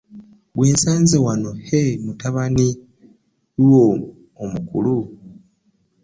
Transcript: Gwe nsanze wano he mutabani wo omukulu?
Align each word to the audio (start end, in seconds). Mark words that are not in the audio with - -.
Gwe 0.55 0.67
nsanze 0.73 1.17
wano 1.25 1.51
he 1.67 1.81
mutabani 2.05 2.67
wo 3.69 3.85
omukulu? 4.43 4.97